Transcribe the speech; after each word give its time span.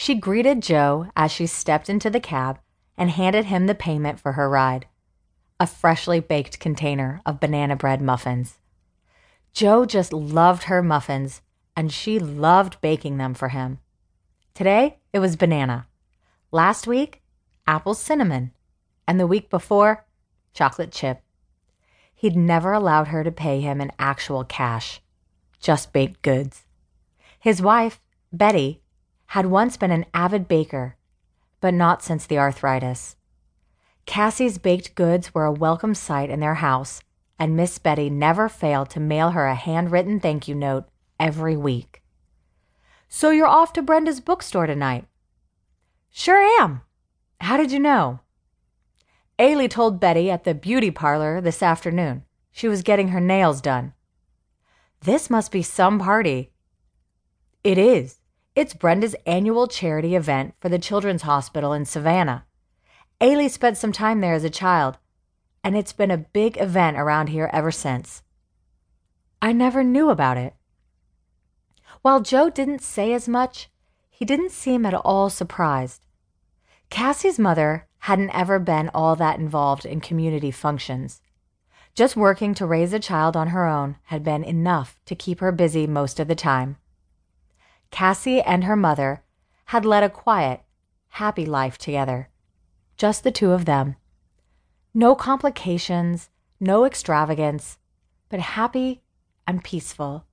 She 0.00 0.14
greeted 0.14 0.62
Joe 0.62 1.08
as 1.14 1.30
she 1.30 1.46
stepped 1.46 1.90
into 1.90 2.08
the 2.08 2.20
cab 2.20 2.58
and 2.96 3.10
handed 3.10 3.44
him 3.44 3.66
the 3.66 3.74
payment 3.74 4.18
for 4.18 4.32
her 4.32 4.48
ride 4.48 4.86
a 5.60 5.66
freshly 5.66 6.20
baked 6.20 6.58
container 6.58 7.20
of 7.26 7.38
banana 7.38 7.76
bread 7.76 8.00
muffins. 8.00 8.56
Joe 9.52 9.84
just 9.84 10.10
loved 10.10 10.62
her 10.62 10.82
muffins, 10.82 11.42
and 11.76 11.92
she 11.92 12.18
loved 12.18 12.80
baking 12.80 13.18
them 13.18 13.34
for 13.34 13.48
him. 13.48 13.78
Today, 14.54 14.96
it 15.12 15.18
was 15.18 15.36
banana. 15.36 15.86
Last 16.50 16.86
week, 16.86 17.20
apple 17.66 17.92
cinnamon. 17.92 18.52
And 19.06 19.20
the 19.20 19.26
week 19.26 19.50
before, 19.50 20.06
chocolate 20.54 20.92
chip. 20.92 21.20
He'd 22.14 22.38
never 22.38 22.72
allowed 22.72 23.08
her 23.08 23.22
to 23.22 23.30
pay 23.30 23.60
him 23.60 23.82
in 23.82 23.92
actual 23.98 24.44
cash, 24.44 25.02
just 25.60 25.92
baked 25.92 26.22
goods. 26.22 26.64
His 27.38 27.60
wife, 27.60 28.00
Betty, 28.32 28.80
had 29.30 29.46
once 29.46 29.76
been 29.76 29.92
an 29.92 30.04
avid 30.12 30.48
baker, 30.48 30.96
but 31.60 31.72
not 31.72 32.02
since 32.02 32.26
the 32.26 32.36
arthritis. 32.36 33.14
Cassie's 34.04 34.58
baked 34.58 34.96
goods 34.96 35.32
were 35.32 35.44
a 35.44 35.52
welcome 35.52 35.94
sight 35.94 36.28
in 36.28 36.40
their 36.40 36.56
house, 36.56 37.00
and 37.38 37.56
Miss 37.56 37.78
Betty 37.78 38.10
never 38.10 38.48
failed 38.48 38.90
to 38.90 38.98
mail 38.98 39.30
her 39.30 39.46
a 39.46 39.54
handwritten 39.54 40.18
thank 40.18 40.48
you 40.48 40.56
note 40.56 40.88
every 41.20 41.56
week. 41.56 42.02
So 43.08 43.30
you're 43.30 43.46
off 43.46 43.72
to 43.74 43.82
Brenda's 43.82 44.20
bookstore 44.20 44.66
tonight? 44.66 45.06
Sure 46.10 46.40
am. 46.60 46.80
How 47.40 47.56
did 47.56 47.70
you 47.70 47.78
know? 47.78 48.18
Ailey 49.38 49.70
told 49.70 50.00
Betty 50.00 50.28
at 50.28 50.42
the 50.42 50.54
beauty 50.54 50.90
parlor 50.90 51.40
this 51.40 51.62
afternoon. 51.62 52.24
She 52.50 52.66
was 52.66 52.82
getting 52.82 53.08
her 53.08 53.20
nails 53.20 53.60
done. 53.60 53.92
This 55.02 55.30
must 55.30 55.52
be 55.52 55.62
some 55.62 56.00
party. 56.00 56.50
It 57.62 57.78
is. 57.78 58.19
It's 58.60 58.74
Brenda's 58.74 59.16
annual 59.24 59.68
charity 59.68 60.14
event 60.14 60.52
for 60.60 60.68
the 60.68 60.78
Children's 60.78 61.22
Hospital 61.22 61.72
in 61.72 61.86
Savannah. 61.86 62.44
Ailey 63.18 63.48
spent 63.48 63.78
some 63.78 63.90
time 63.90 64.20
there 64.20 64.34
as 64.34 64.44
a 64.44 64.50
child, 64.50 64.98
and 65.64 65.74
it's 65.74 65.94
been 65.94 66.10
a 66.10 66.18
big 66.18 66.60
event 66.60 66.98
around 66.98 67.30
here 67.30 67.48
ever 67.54 67.70
since. 67.70 68.22
I 69.40 69.52
never 69.52 69.82
knew 69.82 70.10
about 70.10 70.36
it. 70.36 70.52
While 72.02 72.20
Joe 72.20 72.50
didn't 72.50 72.82
say 72.82 73.14
as 73.14 73.26
much, 73.26 73.70
he 74.10 74.26
didn't 74.26 74.52
seem 74.52 74.84
at 74.84 74.92
all 74.92 75.30
surprised. 75.30 76.04
Cassie's 76.90 77.38
mother 77.38 77.86
hadn't 78.00 78.34
ever 78.34 78.58
been 78.58 78.90
all 78.92 79.16
that 79.16 79.38
involved 79.38 79.86
in 79.86 80.02
community 80.02 80.50
functions. 80.50 81.22
Just 81.94 82.14
working 82.14 82.52
to 82.56 82.66
raise 82.66 82.92
a 82.92 82.98
child 82.98 83.38
on 83.38 83.48
her 83.48 83.66
own 83.66 83.96
had 84.02 84.22
been 84.22 84.44
enough 84.44 85.00
to 85.06 85.14
keep 85.14 85.40
her 85.40 85.50
busy 85.50 85.86
most 85.86 86.20
of 86.20 86.28
the 86.28 86.34
time. 86.34 86.76
Cassie 87.90 88.40
and 88.40 88.64
her 88.64 88.76
mother 88.76 89.22
had 89.66 89.84
led 89.84 90.02
a 90.02 90.10
quiet, 90.10 90.62
happy 91.08 91.46
life 91.46 91.78
together 91.78 92.30
just 93.00 93.24
the 93.24 93.32
two 93.32 93.52
of 93.52 93.64
them. 93.64 93.96
No 94.92 95.14
complications, 95.14 96.28
no 96.60 96.84
extravagance, 96.84 97.78
but 98.28 98.40
happy 98.40 99.00
and 99.46 99.64
peaceful. 99.64 100.26